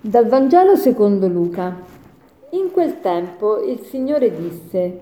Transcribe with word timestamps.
Dal 0.00 0.28
Vangelo 0.28 0.76
secondo 0.76 1.26
Luca. 1.26 1.76
In 2.50 2.70
quel 2.70 3.00
tempo 3.00 3.60
il 3.60 3.80
Signore 3.80 4.30
disse, 4.30 5.00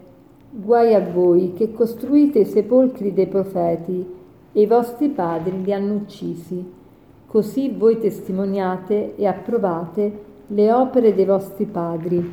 Guai 0.49 0.95
a 0.95 1.01
voi 1.01 1.53
che 1.53 1.71
costruite 1.71 2.39
i 2.39 2.45
sepolcri 2.47 3.13
dei 3.13 3.27
profeti 3.27 4.07
e 4.53 4.59
i 4.59 4.65
vostri 4.65 5.11
padri 5.11 5.63
li 5.63 5.71
hanno 5.71 5.97
uccisi. 5.97 6.65
Così 7.27 7.75
voi 7.77 7.99
testimoniate 7.99 9.17
e 9.17 9.27
approvate 9.27 10.19
le 10.47 10.73
opere 10.73 11.15
dei 11.15 11.27
vostri 11.27 11.67
padri. 11.67 12.33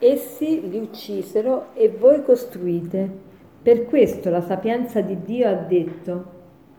Essi 0.00 0.68
li 0.68 0.78
uccisero 0.78 1.66
e 1.74 1.90
voi 1.90 2.24
costruite. 2.24 3.08
Per 3.62 3.84
questo 3.84 4.30
la 4.30 4.42
sapienza 4.42 5.00
di 5.00 5.22
Dio 5.22 5.48
ha 5.48 5.54
detto, 5.54 6.24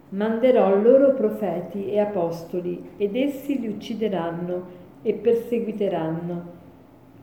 manderò 0.10 0.76
loro 0.76 1.14
profeti 1.14 1.90
e 1.90 2.00
apostoli 2.00 2.90
ed 2.98 3.16
essi 3.16 3.62
li 3.62 3.70
uccideranno 3.70 4.88
e 5.02 5.14
perseguiteranno, 5.14 6.58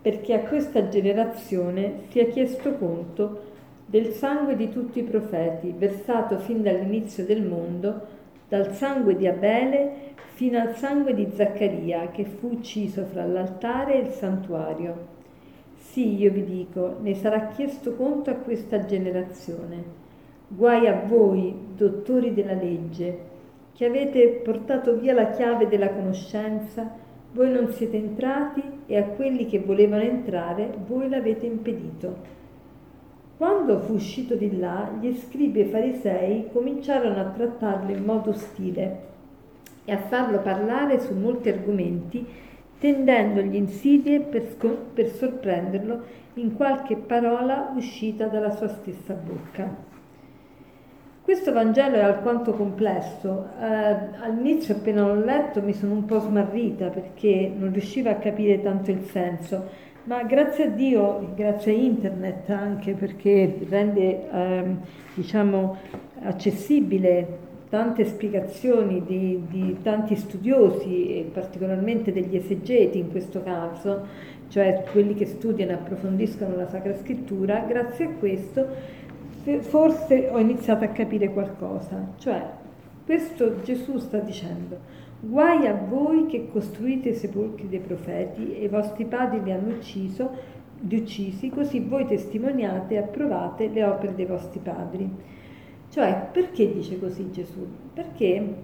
perché 0.01 0.35
a 0.35 0.41
questa 0.41 0.89
generazione 0.89 2.01
sia 2.11 2.27
chiesto 2.27 2.75
conto 2.75 3.41
del 3.87 4.13
sangue 4.13 4.57
di 4.57 4.71
tutti 4.71 4.99
i 4.99 5.05
profeti, 5.05 5.75
versato 5.77 6.39
fin 6.39 6.63
dall'inizio 6.63 7.25
del 7.25 7.43
mondo, 7.43 8.15
dal 8.49 8.75
sangue 8.75 9.17
di 9.17 9.27
Abele 9.27 10.15
fino 10.35 10.59
al 10.59 10.77
sangue 10.77 11.15
di 11.15 11.29
Zaccaria, 11.35 12.11
che 12.11 12.25
fu 12.25 12.49
ucciso 12.53 13.05
fra 13.05 13.25
l'altare 13.25 13.95
e 13.95 14.07
il 14.07 14.11
santuario. 14.11 15.15
Sì, 15.77 16.17
io 16.17 16.31
vi 16.31 16.45
dico, 16.45 16.97
ne 17.01 17.15
sarà 17.15 17.47
chiesto 17.47 17.95
conto 17.95 18.31
a 18.31 18.35
questa 18.35 18.85
generazione. 18.85 19.83
Guai 20.49 20.87
a 20.89 21.03
voi, 21.07 21.55
dottori 21.75 22.35
della 22.35 22.53
legge, 22.53 23.19
che 23.73 23.87
avete 23.87 24.41
portato 24.45 24.97
via 24.97 25.15
la 25.15 25.31
chiave 25.31 25.69
della 25.69 25.91
conoscenza, 25.91 26.87
voi 27.37 27.53
non 27.53 27.71
siete 27.71 27.99
entrati 27.99 28.63
e 28.87 28.97
a 28.97 29.05
quelli 29.05 29.45
che 29.45 29.59
volevano 29.59 30.03
entrare 30.03 30.73
voi 30.87 31.11
l'avete 31.11 31.45
impedito. 31.45 32.35
Quando 33.37 33.79
fu 33.81 33.93
uscito 33.93 34.35
di 34.35 34.59
là, 34.59 34.91
gli 34.99 35.15
scribi 35.15 35.61
e 35.61 35.65
farisei 35.67 36.49
cominciarono 36.51 37.21
a 37.21 37.25
trattarlo 37.25 37.93
in 37.93 38.03
modo 38.03 38.31
ostile 38.31 39.01
e 39.85 39.93
a 39.93 39.99
farlo 39.99 40.39
parlare 40.39 40.99
su 40.99 41.13
molti 41.15 41.51
argomenti, 41.51 42.25
tendendogli 42.79 43.55
insidie 43.55 44.21
per, 44.21 44.55
scop- 44.55 44.95
per 44.95 45.09
sorprenderlo 45.09 46.25
in 46.35 46.57
qualche 46.57 46.97
parola 46.97 47.71
uscita 47.77 48.29
dalla 48.29 48.51
sua 48.51 48.69
stessa 48.69 49.13
bocca. 49.13 49.96
Questo 51.27 51.53
Vangelo 51.53 51.97
è 51.97 52.03
alquanto 52.03 52.53
complesso. 52.53 53.49
Eh, 53.61 53.65
all'inizio, 54.23 54.77
appena 54.77 55.05
l'ho 55.05 55.25
letto, 55.25 55.61
mi 55.61 55.73
sono 55.73 55.93
un 55.93 56.05
po' 56.05 56.21
smarrita 56.21 56.87
perché 56.87 57.51
non 57.53 57.73
riuscivo 57.73 58.09
a 58.11 58.15
capire 58.15 58.63
tanto 58.63 58.93
il 58.93 59.03
senso, 59.11 59.69
ma 60.05 60.23
grazie 60.23 60.67
a 60.67 60.69
Dio, 60.69 61.33
grazie 61.35 61.73
a 61.73 61.75
internet 61.75 62.49
anche 62.51 62.93
perché 62.93 63.59
rende 63.69 64.31
eh, 64.31 64.65
diciamo, 65.15 65.77
accessibile 66.23 67.39
tante 67.71 68.05
spiegazioni 68.05 69.03
di, 69.05 69.47
di, 69.51 69.79
tanti 69.83 70.15
studiosi 70.15 71.09
e 71.09 71.31
particolarmente 71.33 72.13
degli 72.13 72.37
esegeti 72.37 72.99
in 72.99 73.11
questo 73.11 73.43
caso, 73.43 74.07
cioè 74.47 74.85
quelli 74.93 75.15
che 75.15 75.27
studiano 75.27 75.73
e 75.73 75.75
approfondiscono 75.75 76.55
la 76.55 76.69
Sacra 76.69 76.95
Scrittura, 76.95 77.65
grazie 77.67 78.05
a 78.05 78.11
questo 78.11 78.95
forse 79.61 80.29
ho 80.31 80.39
iniziato 80.39 80.85
a 80.85 80.89
capire 80.89 81.33
qualcosa, 81.33 82.13
cioè 82.19 82.43
questo 83.05 83.63
Gesù 83.63 83.99
sta 83.99 84.19
dicendo 84.19 84.79
guai 85.21 85.67
a 85.67 85.75
voi 85.75 86.27
che 86.27 86.49
costruite 86.51 87.11
i 87.11 87.15
sepolcri 87.15 87.69
dei 87.69 87.81
profeti 87.81 88.57
e 88.57 88.65
i 88.65 88.69
vostri 88.69 89.05
padri 89.05 89.43
li 89.43 89.51
hanno 89.51 89.75
ucciso, 89.75 90.31
li 90.81 90.97
uccisi, 90.97 91.49
così 91.49 91.81
voi 91.81 92.07
testimoniate 92.07 92.95
e 92.95 92.99
approvate 92.99 93.69
le 93.69 93.85
opere 93.85 94.15
dei 94.15 94.27
vostri 94.27 94.61
padri. 94.61 95.09
Cioè, 95.89 96.29
perché 96.33 96.73
dice 96.73 96.99
così 96.99 97.31
Gesù? 97.31 97.67
Perché 97.95 98.55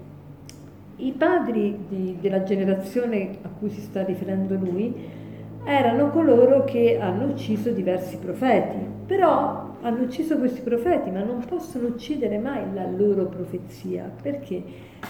i 0.97 1.13
padri 1.13 1.79
di, 1.89 2.19
della 2.21 2.43
generazione 2.43 3.39
a 3.43 3.49
cui 3.49 3.71
si 3.71 3.81
sta 3.81 4.05
riferendo 4.05 4.55
lui 4.55 5.21
erano 5.65 6.11
coloro 6.11 6.65
che 6.65 6.99
hanno 7.01 7.27
ucciso 7.27 7.71
diversi 7.71 8.19
profeti, 8.19 8.79
però 9.07 9.71
hanno 9.83 10.03
ucciso 10.03 10.39
questi 10.39 10.61
profeti, 10.61 11.11
ma 11.11 11.23
non 11.23 11.45
possono 11.45 11.89
uccidere 11.89 12.39
mai 12.39 12.73
la 12.73 12.89
loro 12.89 13.27
profezia. 13.27 14.11
Perché? 14.23 14.63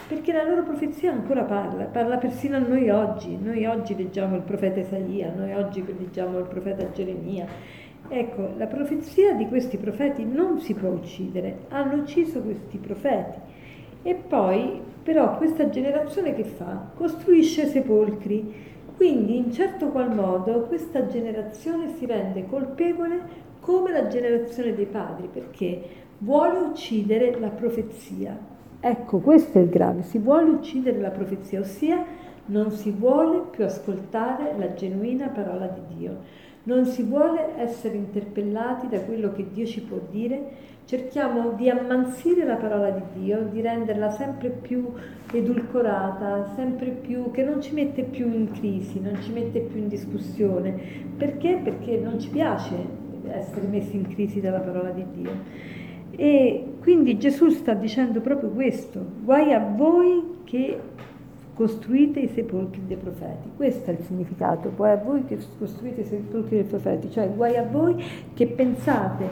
Perché 0.08 0.32
la 0.32 0.44
loro 0.44 0.62
profezia 0.62 1.12
ancora 1.12 1.42
parla, 1.42 1.84
parla 1.84 2.16
persino 2.16 2.56
a 2.56 2.60
noi 2.60 2.88
oggi. 2.88 3.36
Noi 3.40 3.66
oggi 3.66 3.94
leggiamo 3.94 4.36
il 4.36 4.42
profeta 4.42 4.80
Isaia, 4.80 5.32
noi 5.34 5.52
oggi 5.52 5.84
leggiamo 5.86 6.38
il 6.38 6.46
profeta 6.46 6.90
Geremia. 6.90 7.46
Ecco, 8.08 8.54
la 8.56 8.66
profezia 8.66 9.34
di 9.34 9.46
questi 9.46 9.76
profeti 9.76 10.24
non 10.24 10.58
si 10.58 10.74
può 10.74 10.88
uccidere, 10.88 11.60
hanno 11.68 12.00
ucciso 12.00 12.40
questi 12.40 12.78
profeti. 12.78 13.38
E 14.02 14.14
poi, 14.14 14.80
però, 15.02 15.36
questa 15.36 15.68
generazione 15.68 16.34
che 16.34 16.44
fa? 16.44 16.90
Costruisce 16.94 17.66
sepolcri. 17.66 18.70
Quindi, 18.96 19.36
in 19.36 19.52
certo 19.52 19.88
qual 19.88 20.14
modo, 20.14 20.62
questa 20.62 21.06
generazione 21.06 21.94
si 21.96 22.06
rende 22.06 22.46
colpevole 22.46 23.50
come 23.62 23.92
la 23.92 24.08
generazione 24.08 24.74
dei 24.74 24.86
padri, 24.86 25.28
perché 25.32 25.80
vuole 26.18 26.58
uccidere 26.58 27.38
la 27.38 27.48
profezia. 27.48 28.36
Ecco, 28.80 29.18
questo 29.20 29.58
è 29.58 29.60
il 29.60 29.68
grave, 29.68 30.02
si 30.02 30.18
vuole 30.18 30.50
uccidere 30.50 30.98
la 30.98 31.10
profezia, 31.10 31.60
ossia 31.60 32.04
non 32.46 32.72
si 32.72 32.90
vuole 32.90 33.42
più 33.52 33.64
ascoltare 33.64 34.56
la 34.58 34.74
genuina 34.74 35.28
parola 35.28 35.68
di 35.68 35.96
Dio, 35.96 36.16
non 36.64 36.86
si 36.86 37.04
vuole 37.04 37.56
essere 37.56 37.94
interpellati 37.94 38.88
da 38.88 38.98
quello 39.02 39.30
che 39.30 39.46
Dio 39.52 39.64
ci 39.64 39.80
può 39.80 40.00
dire, 40.10 40.70
cerchiamo 40.84 41.52
di 41.52 41.70
ammansire 41.70 42.44
la 42.44 42.56
parola 42.56 42.90
di 42.90 43.20
Dio, 43.20 43.44
di 43.44 43.60
renderla 43.60 44.10
sempre 44.10 44.48
più 44.48 44.92
edulcorata, 45.32 46.52
sempre 46.56 46.90
più, 46.90 47.30
che 47.30 47.44
non 47.44 47.62
ci 47.62 47.72
mette 47.72 48.02
più 48.02 48.26
in 48.26 48.50
crisi, 48.50 48.98
non 48.98 49.22
ci 49.22 49.30
mette 49.30 49.60
più 49.60 49.78
in 49.78 49.86
discussione. 49.86 50.76
Perché? 51.16 51.60
Perché 51.62 51.98
non 51.98 52.18
ci 52.18 52.28
piace 52.28 53.01
essere 53.30 53.66
messi 53.66 53.96
in 53.96 54.08
crisi 54.08 54.40
dalla 54.40 54.60
parola 54.60 54.90
di 54.90 55.04
Dio. 55.14 55.30
E 56.14 56.74
quindi 56.80 57.18
Gesù 57.18 57.48
sta 57.48 57.74
dicendo 57.74 58.20
proprio 58.20 58.50
questo, 58.50 59.04
guai 59.22 59.52
a 59.52 59.60
voi 59.60 60.40
che 60.44 60.78
costruite 61.54 62.20
i 62.20 62.28
sepolcri 62.28 62.82
dei 62.86 62.96
profeti. 62.96 63.50
Questo 63.56 63.90
è 63.90 63.94
il 63.94 64.04
significato, 64.04 64.72
guai 64.74 64.92
a 64.92 64.96
voi 64.96 65.24
che 65.24 65.38
costruite 65.58 66.00
i 66.00 66.04
sepolcri 66.04 66.56
dei 66.56 66.64
profeti, 66.64 67.10
cioè 67.10 67.30
guai 67.30 67.56
a 67.56 67.62
voi 67.64 68.02
che 68.34 68.46
pensate 68.46 69.24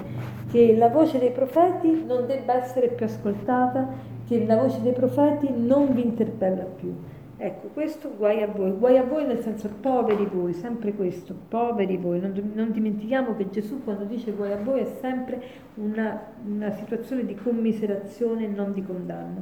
che 0.51 0.77
la 0.77 0.89
voce 0.89 1.19
dei 1.19 1.31
profeti 1.31 2.05
non 2.07 2.27
debba 2.27 2.63
essere 2.63 2.89
più 2.89 3.07
ascoltata, 3.07 3.89
che 4.27 4.45
la 4.45 4.57
voce 4.57 4.81
dei 4.83 4.93
profeti 4.93 5.49
non 5.55 5.93
vi 5.93 6.05
interpella 6.05 6.65
più. 6.65 6.95
Ecco, 7.43 7.69
questo 7.69 8.13
guai 8.19 8.43
a 8.43 8.49
voi, 8.49 8.73
guai 8.73 8.99
a 8.99 9.03
voi 9.03 9.25
nel 9.25 9.39
senso 9.39 9.71
poveri 9.81 10.27
voi, 10.27 10.53
sempre 10.53 10.93
questo, 10.93 11.35
poveri 11.49 11.97
voi. 11.97 12.21
Non, 12.21 12.53
non 12.53 12.71
dimentichiamo 12.71 13.35
che 13.35 13.49
Gesù 13.49 13.83
quando 13.83 14.05
dice 14.05 14.33
guai 14.33 14.53
a 14.53 14.59
voi 14.59 14.81
è 14.81 14.85
sempre 15.01 15.41
una, 15.77 16.21
una 16.45 16.71
situazione 16.73 17.25
di 17.25 17.35
commiserazione 17.35 18.45
e 18.45 18.49
non 18.49 18.75
di 18.75 18.85
condanna. 18.85 19.41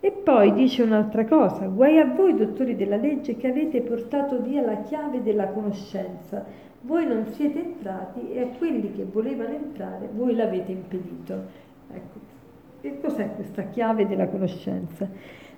E 0.00 0.12
poi 0.12 0.54
dice 0.54 0.82
un'altra 0.82 1.26
cosa, 1.26 1.66
guai 1.66 1.98
a 1.98 2.06
voi 2.06 2.36
dottori 2.36 2.74
della 2.74 2.96
legge 2.96 3.36
che 3.36 3.48
avete 3.48 3.82
portato 3.82 4.40
via 4.40 4.62
la 4.62 4.80
chiave 4.80 5.22
della 5.22 5.48
conoscenza. 5.48 6.42
Voi 6.80 7.06
non 7.06 7.26
siete 7.26 7.62
entrati 7.62 8.32
e 8.32 8.40
a 8.40 8.46
quelli 8.56 8.94
che 8.94 9.04
volevano 9.04 9.52
entrare 9.52 10.08
voi 10.10 10.34
l'avete 10.34 10.72
impedito. 10.72 11.34
Ecco, 11.92 12.18
che 12.80 12.98
cos'è 12.98 13.34
questa 13.34 13.64
chiave 13.64 14.06
della 14.06 14.26
conoscenza? 14.26 15.06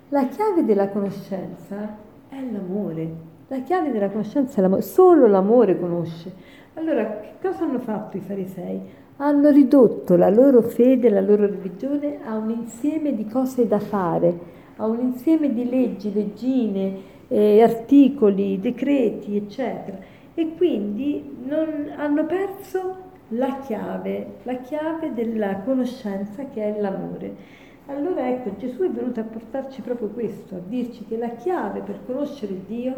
La 0.09 0.27
chiave 0.27 0.63
della 0.63 0.87
conoscenza 0.87 1.97
è 2.29 2.41
l'amore. 2.49 3.11
La 3.49 3.59
chiave 3.59 3.91
della 3.91 4.09
conoscenza 4.09 4.59
è 4.59 4.61
l'amore. 4.61 4.81
Solo 4.81 5.27
l'amore 5.27 5.77
conosce. 5.77 6.31
Allora, 6.75 7.19
che 7.19 7.33
cosa 7.41 7.65
hanno 7.65 7.79
fatto 7.79 8.15
i 8.15 8.21
farisei? 8.21 8.79
Hanno 9.17 9.49
ridotto 9.49 10.15
la 10.15 10.29
loro 10.29 10.61
fede, 10.61 11.09
la 11.09 11.19
loro 11.19 11.47
religione 11.47 12.19
a 12.23 12.37
un 12.37 12.51
insieme 12.51 13.15
di 13.15 13.25
cose 13.25 13.67
da 13.67 13.79
fare, 13.79 14.39
a 14.77 14.85
un 14.85 15.01
insieme 15.01 15.53
di 15.53 15.69
leggi, 15.69 16.13
leggine, 16.13 16.99
eh, 17.27 17.61
articoli, 17.61 18.61
decreti, 18.61 19.35
eccetera. 19.35 19.97
E 20.33 20.55
quindi 20.55 21.35
non, 21.43 21.91
hanno 21.97 22.25
perso 22.25 22.95
la 23.29 23.59
chiave, 23.59 24.35
la 24.43 24.55
chiave 24.59 25.13
della 25.13 25.57
conoscenza 25.65 26.45
che 26.45 26.77
è 26.77 26.79
l'amore. 26.79 27.65
Allora 27.87 28.29
ecco, 28.29 28.51
Gesù 28.57 28.81
è 28.83 28.89
venuto 28.89 29.21
a 29.21 29.23
portarci 29.23 29.81
proprio 29.81 30.09
questo, 30.09 30.55
a 30.55 30.61
dirci 30.65 31.05
che 31.05 31.15
la 31.15 31.29
chiave 31.29 31.79
per 31.79 31.99
conoscere 32.05 32.53
Dio 32.67 32.93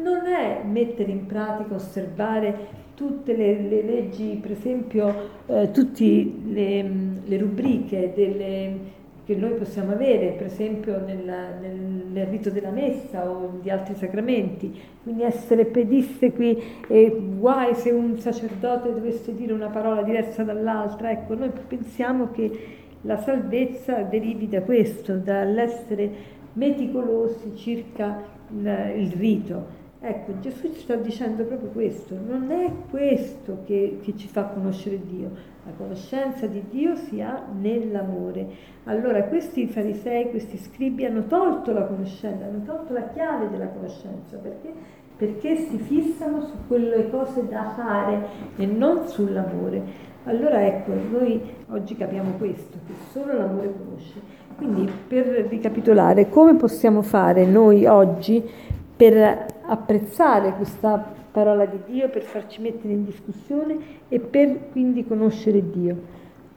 non 0.00 0.24
è 0.26 0.62
mettere 0.64 1.10
in 1.10 1.26
pratica, 1.26 1.74
osservare 1.74 2.80
tutte 2.94 3.36
le, 3.36 3.60
le 3.60 3.82
leggi, 3.82 4.38
per 4.40 4.52
esempio, 4.52 5.14
eh, 5.46 5.70
tutte 5.70 6.04
le, 6.04 6.90
le, 7.24 7.36
rubriche 7.36 8.12
delle, 8.14 8.78
che 9.26 9.34
noi 9.34 9.52
possiamo 9.52 9.92
avere, 9.92 10.28
per 10.30 10.46
esempio 10.46 10.98
nel, 11.04 11.24
nel, 11.60 11.78
nel, 12.10 12.26
rito 12.28 12.48
della 12.48 12.70
messa 12.70 13.28
o 13.28 13.58
di 13.60 13.68
altri 13.68 13.94
sacramenti, 13.96 14.80
quindi 15.02 15.24
essere 15.24 15.66
pedissequi 15.66 16.62
e 16.88 17.20
guai 17.36 17.74
se 17.74 17.90
un 17.90 18.18
sacerdote 18.18 18.94
dovesse 18.94 19.34
dire 19.34 19.52
una 19.52 19.68
parola 19.68 20.02
diversa 20.02 20.42
dall'altra, 20.42 21.10
ecco, 21.10 21.34
noi 21.34 21.50
pensiamo 21.68 22.30
che 22.30 22.80
la 23.02 23.16
salvezza 23.18 24.02
derivi 24.02 24.48
da 24.48 24.62
questo, 24.62 25.16
dall'essere 25.16 26.10
meticolosi 26.54 27.56
circa 27.56 28.22
il, 28.50 29.12
rito. 29.12 29.80
Ecco, 30.04 30.40
Gesù 30.40 30.72
ci 30.72 30.80
sta 30.80 30.96
dicendo 30.96 31.44
proprio 31.44 31.68
questo, 31.68 32.16
non 32.26 32.50
è 32.50 32.68
questo 32.90 33.58
che, 33.64 34.00
che 34.02 34.16
ci 34.16 34.26
fa 34.26 34.46
conoscere 34.46 34.98
Dio, 35.06 35.30
la 35.64 35.70
conoscenza 35.76 36.48
di 36.48 36.60
Dio 36.68 36.96
si 36.96 37.20
ha 37.20 37.40
nell'amore. 37.56 38.48
Allora 38.86 39.22
questi 39.22 39.68
farisei, 39.68 40.30
questi 40.30 40.56
scribi 40.56 41.04
hanno 41.04 41.26
tolto 41.26 41.72
la 41.72 41.84
conoscenza, 41.84 42.46
hanno 42.46 42.64
tolto 42.64 42.92
la 42.92 43.10
chiave 43.10 43.48
della 43.48 43.68
conoscenza, 43.68 44.38
perché? 44.38 44.72
Perché 45.16 45.54
si 45.54 45.78
fissano 45.78 46.40
su 46.46 46.54
quelle 46.66 47.08
cose 47.08 47.46
da 47.46 47.72
fare 47.76 48.26
e 48.56 48.66
non 48.66 49.06
sull'amore. 49.06 50.10
Allora 50.24 50.66
ecco, 50.66 50.94
noi 51.12 51.40
oggi 51.68 51.96
capiamo 51.96 52.32
questo, 52.38 52.76
che 52.88 52.92
solo 53.12 53.34
l'amore 53.34 53.72
conosce. 53.72 54.20
Quindi 54.56 54.90
per 55.06 55.46
ricapitolare, 55.48 56.28
come 56.28 56.56
possiamo 56.56 57.02
fare 57.02 57.46
noi 57.46 57.86
oggi 57.86 58.70
per 59.02 59.46
apprezzare 59.62 60.54
questa 60.54 61.04
parola 61.32 61.66
di 61.66 61.80
Dio, 61.86 62.08
per 62.08 62.22
farci 62.22 62.60
mettere 62.60 62.92
in 62.92 63.04
discussione 63.04 63.76
e 64.08 64.20
per 64.20 64.70
quindi 64.70 65.04
conoscere 65.04 65.72
Dio. 65.72 65.96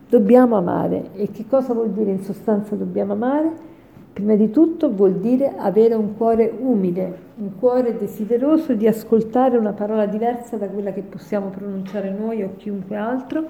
Dobbiamo 0.07 0.56
amare. 0.56 1.09
E 1.15 1.31
che 1.31 1.47
cosa 1.50 1.74
vuol 1.74 1.89
dire 1.89 2.12
in 2.12 2.21
sostanza 2.21 2.75
dobbiamo 2.75 3.13
amare? 3.13 3.51
Prima 4.13 4.36
di 4.36 4.51
tutto 4.51 4.94
vuol 4.94 5.13
dire 5.13 5.56
avere 5.57 5.95
un 5.95 6.15
cuore 6.15 6.53
umile, 6.56 7.18
un 7.38 7.57
cuore 7.57 7.97
desideroso 7.97 8.75
di 8.75 8.86
ascoltare 8.86 9.57
una 9.57 9.74
parola 9.74 10.06
diversa 10.06 10.56
da 10.56 10.68
quella 10.68 10.94
che 10.94 11.01
possiamo 11.01 11.47
pronunciare 11.47 12.12
noi 12.12 12.44
o 12.44 12.51
chiunque 12.57 12.95
altro, 12.95 13.44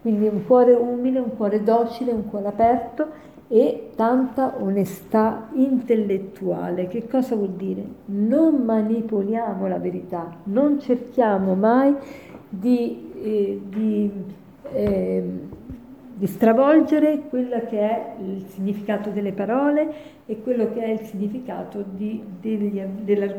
quindi 0.00 0.26
un 0.26 0.46
cuore 0.46 0.72
umile, 0.72 1.18
un 1.18 1.36
cuore 1.36 1.62
docile, 1.62 2.10
un 2.10 2.26
cuore 2.30 2.46
aperto 2.46 3.06
e 3.52 3.90
tanta 3.96 4.54
onestà 4.60 5.48
intellettuale. 5.54 6.86
Che 6.86 7.08
cosa 7.08 7.34
vuol 7.34 7.54
dire? 7.54 7.82
Non 8.04 8.62
manipoliamo 8.62 9.66
la 9.66 9.78
verità, 9.78 10.36
non 10.44 10.78
cerchiamo 10.78 11.54
mai 11.56 11.92
di, 12.48 13.10
eh, 13.20 13.60
di, 13.68 14.10
eh, 14.72 15.24
di 16.14 16.26
stravolgere 16.28 17.22
quello 17.28 17.60
che 17.68 17.80
è 17.80 18.14
il 18.20 18.44
significato 18.46 19.10
delle 19.10 19.32
parole 19.32 19.92
e 20.26 20.40
quello 20.42 20.72
che 20.72 20.84
è 20.84 20.88
il 20.90 21.00
significato 21.00 21.84
di, 21.84 22.22
degli, 22.40 22.80
delle 23.02 23.34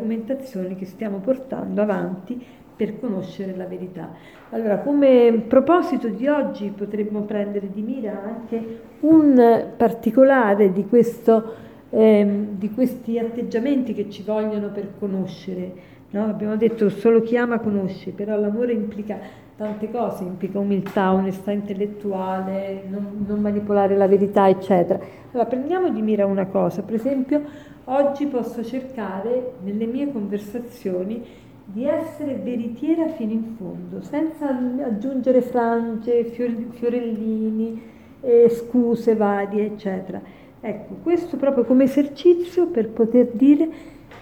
che 0.76 0.86
stiamo 0.86 1.20
portando 1.20 1.82
avanti 1.82 2.46
per 2.76 3.00
conoscere 3.00 3.56
la 3.56 3.66
verità. 3.66 4.10
Allora, 4.50 4.80
come 4.80 5.44
proposito 5.48 6.08
di 6.08 6.28
oggi 6.28 6.74
potremmo 6.76 7.22
prendere 7.22 7.70
di 7.72 7.82
mira 7.82 8.22
anche 8.24 8.80
un 9.02 9.74
particolare 9.78 10.72
di, 10.72 10.86
questo, 10.88 11.54
ehm, 11.90 12.58
di 12.58 12.72
questi 12.72 13.20
atteggiamenti 13.20 13.94
che 13.94 14.10
ci 14.10 14.24
vogliono 14.24 14.70
per 14.70 14.94
conoscere. 15.00 15.90
No? 16.12 16.26
Abbiamo 16.26 16.58
detto 16.58 16.90
solo 16.90 17.22
chi 17.22 17.38
ama 17.38 17.60
conosce, 17.60 18.12
però 18.12 18.38
l'amore 18.38 18.74
implica 18.74 19.18
tante 19.56 19.92
cose, 19.92 20.24
implica 20.24 20.58
umiltà, 20.58 21.14
onestà 21.14 21.52
intellettuale, 21.52 22.84
non, 22.90 23.24
non 23.28 23.40
manipolare 23.40 23.96
la 23.96 24.08
verità, 24.08 24.50
eccetera. 24.50 25.00
Allora, 25.32 25.48
prendiamo 25.48 25.90
di 25.90 26.02
mira 26.02 26.26
una 26.26 26.48
cosa, 26.48 26.82
per 26.82 26.96
esempio, 26.96 27.42
oggi 27.86 28.26
posso 28.26 28.64
cercare 28.64 29.54
nelle 29.64 29.86
mie 29.86 30.12
conversazioni 30.12 31.24
di 31.66 31.86
essere 31.86 32.36
veritiera 32.36 33.08
fino 33.10 33.32
in 33.32 33.56
fondo, 33.58 34.02
senza 34.02 34.48
aggiungere 34.50 35.42
frange, 35.42 36.26
fiorellini, 36.26 37.82
eh, 38.22 38.50
scuse 38.50 39.16
varie, 39.16 39.66
eccetera. 39.66 40.22
Ecco, 40.60 40.96
questo 41.02 41.38
proprio 41.38 41.64
come 41.64 41.86
esercizio 41.86 42.68
per 42.68 42.90
poter 42.90 43.30
dire, 43.34 43.70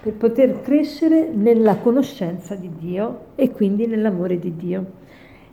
per 0.01 0.13
poter 0.13 0.61
crescere 0.61 1.29
nella 1.29 1.77
conoscenza 1.77 2.55
di 2.55 2.71
Dio 2.77 3.25
e 3.35 3.51
quindi 3.51 3.87
nell'amore 3.87 4.39
di 4.39 4.55
Dio. 4.55 4.85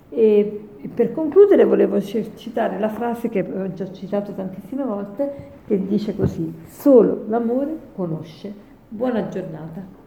E 0.08 0.60
per 0.94 1.12
concludere 1.12 1.64
volevo 1.64 2.00
citare 2.00 2.78
la 2.78 2.88
frase 2.88 3.28
che 3.28 3.40
ho 3.40 3.72
già 3.72 3.90
citato 3.90 4.32
tantissime 4.32 4.84
volte, 4.84 5.54
che 5.66 5.84
dice 5.84 6.14
così, 6.14 6.52
solo 6.68 7.24
l'amore 7.28 7.76
conosce. 7.94 8.54
Buona 8.88 9.26
giornata. 9.28 10.05